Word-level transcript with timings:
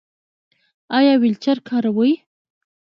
ایا 0.97 1.13
ویلچیر 1.21 1.57
کاروئ؟ 1.67 2.13